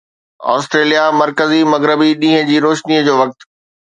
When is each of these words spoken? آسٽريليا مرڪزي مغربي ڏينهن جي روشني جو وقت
آسٽريليا 0.53 1.03
مرڪزي 1.21 1.59
مغربي 1.73 2.09
ڏينهن 2.23 2.49
جي 2.49 2.57
روشني 2.67 2.97
جو 3.09 3.13
وقت 3.23 3.49